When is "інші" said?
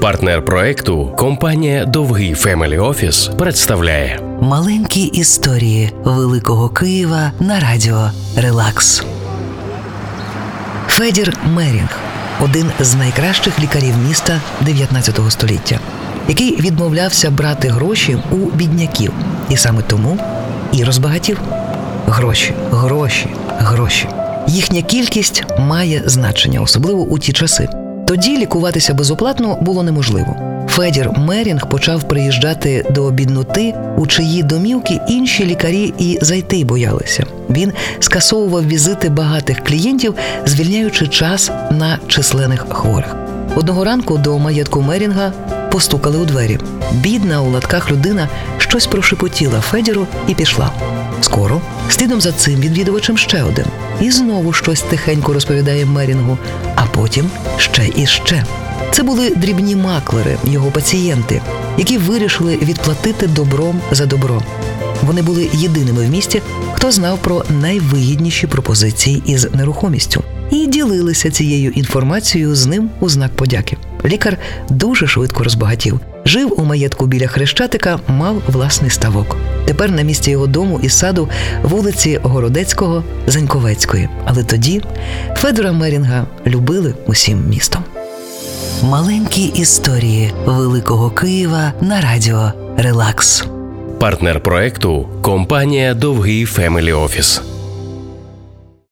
35.08-35.46